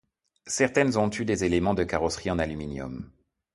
Certaines 0.47 0.97
ont 0.97 1.11
eu 1.11 1.25
des 1.25 1.43
éléments 1.43 1.75
de 1.75 1.83
carrosserie 1.83 2.31
en 2.31 2.39
aluminium. 2.39 3.07